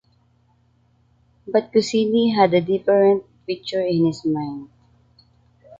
[1.47, 4.67] But Goscinny had a different picture in his mind.